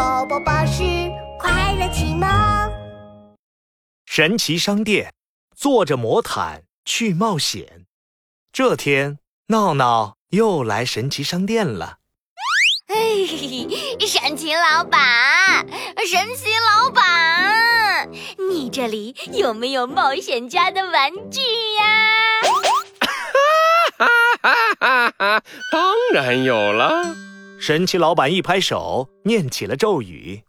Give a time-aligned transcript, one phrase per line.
[0.00, 0.82] 宝宝巴士
[1.38, 2.26] 快乐启蒙。
[4.06, 5.12] 神奇商店，
[5.54, 7.84] 坐着魔毯去冒险。
[8.50, 9.18] 这天，
[9.48, 11.98] 闹闹又来神奇商店了。
[12.88, 13.26] 嘿，
[14.08, 18.08] 神奇老板，神奇老板，
[18.50, 21.42] 你这里有没有冒险家的玩具
[21.78, 22.40] 呀？
[23.98, 24.08] 哈
[24.40, 25.42] 哈哈哈！
[25.70, 27.29] 当然有了。
[27.60, 30.42] 神奇老板一拍手，念起了咒语：“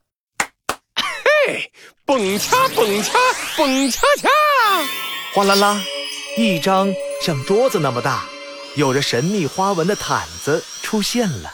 [1.45, 1.69] 嘿，
[2.05, 3.11] 蹦恰蹦恰
[3.57, 4.29] 蹦恰恰！”
[5.35, 5.83] 哗啦啦，
[6.37, 6.87] 一张
[7.21, 8.23] 像桌子那么大、
[8.77, 11.53] 有着神秘花纹的毯子出现了。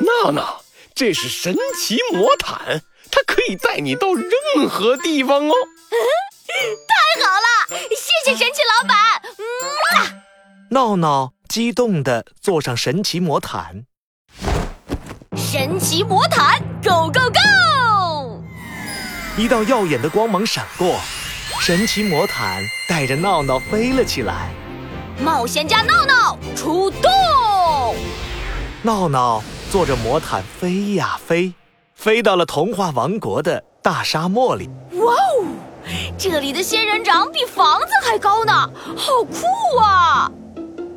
[0.00, 5.54] 闹闹，这是神奇魔毯，它可以带你到任何地方哦。
[6.48, 8.96] 太好了，谢谢神奇老板。
[9.36, 10.22] 嗯，
[10.70, 13.84] 闹闹激动地坐上神奇魔毯。
[15.56, 18.42] 神奇魔毯，Go Go Go！
[19.36, 20.96] 一道耀眼的光芒闪过，
[21.60, 24.50] 神奇魔毯带着闹闹飞了起来。
[25.16, 27.08] 冒险家闹闹出动！
[28.82, 31.54] 闹闹坐着魔毯飞呀飞，
[31.94, 34.68] 飞到了童话王国的大沙漠里。
[34.94, 35.46] 哇哦，
[36.18, 38.52] 这里的仙人掌比房子还高呢，
[38.96, 40.28] 好酷啊！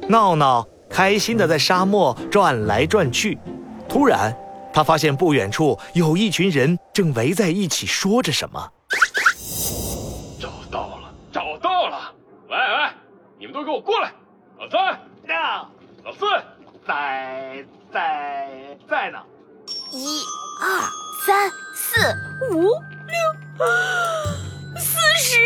[0.08, 3.38] 闹闹开心的在沙漠转来转去，
[3.88, 4.35] 突然，
[4.78, 8.72] 他发现不远处有一群人正围在一起说着什么。
[10.39, 12.14] 找到了，找到了！
[12.47, 12.92] 喂喂，
[13.39, 14.14] 你们都给我过来！
[14.59, 14.92] 老三，
[15.30, 15.67] 呀，
[16.03, 16.19] 老四，
[16.88, 19.17] 在在在呢。
[19.89, 20.22] 一、
[20.61, 20.80] 二、
[21.25, 22.00] 三、四、
[22.52, 23.17] 五、六，
[24.80, 25.39] 四十！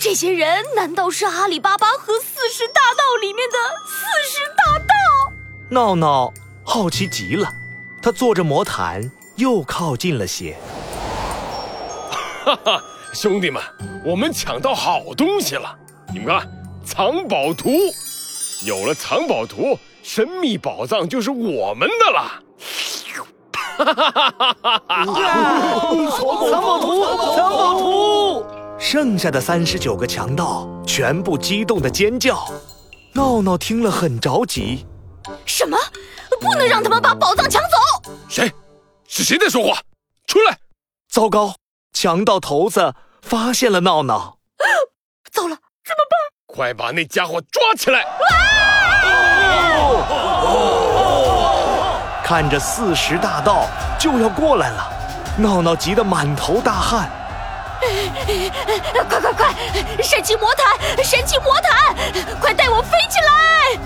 [0.00, 4.94] 这些人难道是阿里巴巴和四十大盗里面的四十大盗？
[5.70, 6.32] 闹闹
[6.64, 7.46] 好奇极了，
[8.02, 10.56] 他坐着魔毯又靠近了些。
[12.44, 12.82] 哈哈，
[13.14, 13.62] 兄弟们，
[14.04, 15.72] 我们抢到好东西了！
[16.12, 16.50] 你们看，
[16.84, 17.70] 藏宝图，
[18.66, 22.42] 有了藏宝图，神秘宝藏就是我们的了！
[23.78, 25.04] 哈哈哈哈哈哈！
[26.10, 27.04] 藏宝图，
[27.36, 28.44] 藏宝图！
[28.80, 32.44] 剩下的三十九个强盗全部激动的尖叫。
[33.12, 34.84] 闹闹听了很着急。
[35.46, 35.78] 什么？
[36.40, 37.76] 不能让他们把宝藏抢走！
[38.32, 38.50] 谁？
[39.06, 39.78] 是谁在说话？
[40.26, 40.56] 出来！
[41.10, 41.54] 糟糕！
[41.92, 44.38] 强盗头子发现了闹闹。
[45.30, 45.54] 糟了，
[45.84, 46.18] 怎么办？
[46.46, 48.06] 快把那家伙抓起来！
[52.24, 53.66] 看着四十大盗
[54.00, 54.90] 就要过来了，
[55.36, 57.10] 闹闹急得满头大汗。
[59.10, 59.54] 快快快！
[60.02, 61.94] 神奇魔毯，神奇魔毯，
[62.40, 63.78] 快带我飞起来！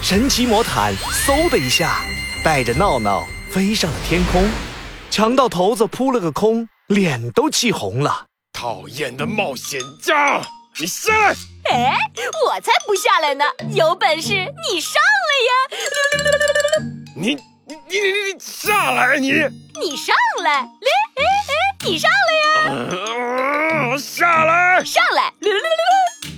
[0.00, 0.94] 神奇魔毯
[1.26, 2.00] 嗖的一下，
[2.48, 4.42] 带着闹闹飞上了天空。
[5.10, 8.24] 强盗头子扑了个空，脸都气红了。
[8.54, 10.40] 讨厌的冒险家，
[10.80, 11.36] 你下来！
[11.70, 11.94] 哎，
[12.46, 13.44] 我才不下来呢！
[13.74, 14.94] 有本事你上
[15.28, 15.52] 来呀！
[17.14, 19.18] 你你你你你下来！
[19.18, 19.30] 你
[19.78, 20.60] 你上来！
[20.60, 21.52] 哎哎哎，
[21.84, 22.88] 你上来呀！
[23.90, 24.82] 呃下来！
[24.82, 25.34] 上来！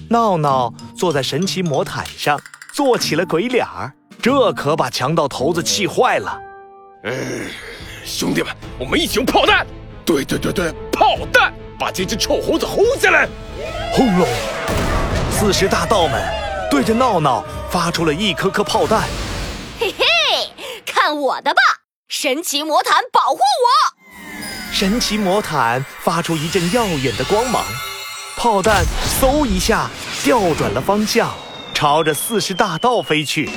[0.08, 2.40] 闹闹坐在神奇魔毯上，
[2.72, 3.92] 做起了鬼脸儿，
[4.22, 6.38] 这可把强盗头子气坏了。
[7.04, 7.50] 嗯，
[8.04, 9.66] 兄弟们，我们一起用炮弹！
[10.04, 11.52] 对对对对，炮弹！
[11.78, 13.26] 把这只臭猴子轰下来！
[13.92, 14.28] 轰隆！
[15.30, 16.22] 四十大盗们
[16.70, 19.08] 对着闹闹发出了一颗颗炮弹。
[19.78, 20.04] 嘿嘿，
[20.84, 21.60] 看我的吧！
[22.08, 24.74] 神奇魔毯保护我！
[24.74, 27.64] 神奇魔毯发出一阵耀眼的光芒，
[28.36, 28.84] 炮弹
[29.20, 29.88] 嗖一下
[30.22, 31.32] 调转了方向，
[31.72, 33.48] 朝着四十大盗飞去。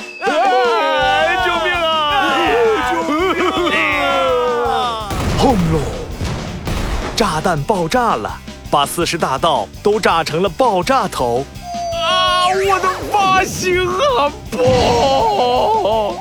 [7.16, 11.44] 炸弹爆炸了，把四十大盗都炸成了爆炸头。
[11.94, 12.48] 啊！
[12.48, 14.32] 我的发型啊！
[14.50, 16.16] 不！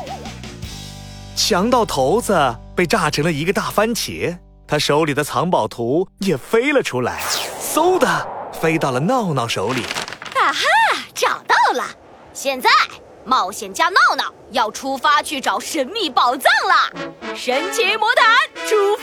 [1.36, 7.24] 强盗头子被炸成了一个大番茄，他手里的藏宝图也飞了出来，
[7.74, 9.82] 嗖的飞到了闹闹手里。
[9.82, 10.62] 啊哈，
[11.16, 11.84] 找到了！
[12.34, 12.70] 现在
[13.26, 16.92] 冒险家闹闹要出发去找神秘宝藏了。
[17.36, 18.28] 神奇魔毯
[18.68, 19.03] 出发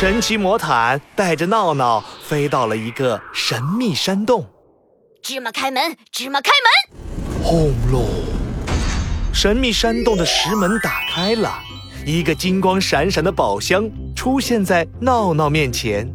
[0.00, 4.48] 神奇魔毯带着闹闹飞到了一个神秘山洞。
[5.22, 7.44] 芝麻开门，芝麻开门！
[7.44, 8.06] 轰隆！
[9.30, 11.52] 神秘山洞的石门打开了，
[12.06, 16.08] 一个金光闪闪的宝箱出现在闹闹面前。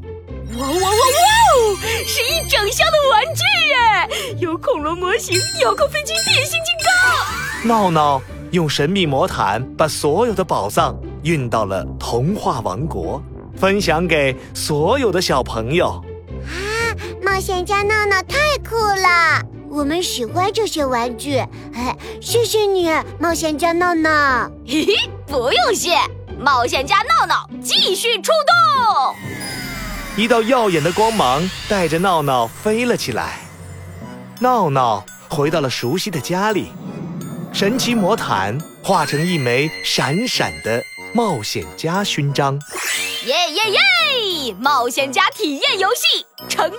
[0.57, 1.79] 哇哇哇哇！
[2.07, 7.67] 是一整箱的玩具耶，有恐龙模型，遥控飞机，变形金刚。
[7.69, 13.21] 闹闹用神秘魔毯把所有的宝藏运到了童话王国，
[13.57, 16.03] 分享给所有的小朋友。
[16.45, 21.37] 啊，冒险家闹闹太酷了，我们喜欢这些玩具。
[21.73, 24.49] 哎，谢谢你，冒险家闹闹。
[24.67, 24.93] 嘿嘿，
[25.27, 25.95] 不用谢，
[26.39, 29.15] 冒险家闹闹继续出动。
[30.17, 33.39] 一道耀眼的光芒带着闹闹飞了起来，
[34.39, 36.71] 闹闹回到了熟悉的家里。
[37.51, 42.59] 神奇魔毯化成一枚闪闪的冒险家勋章，
[43.25, 44.53] 耶耶耶！
[44.59, 46.71] 冒险家体验游戏成。